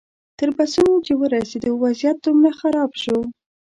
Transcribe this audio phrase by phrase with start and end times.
[0.39, 3.17] تر بسونو چې ورسېدو وضعیت دومره خراب شو.